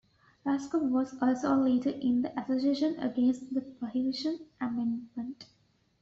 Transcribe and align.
Raskob 0.43 0.89
was 0.89 1.15
also 1.21 1.53
a 1.55 1.61
leader 1.63 1.91
in 1.91 2.23
the 2.23 2.35
Association 2.39 2.97
Against 2.97 3.53
the 3.53 3.61
Prohibition 3.61 4.39
Amendment. 4.59 5.45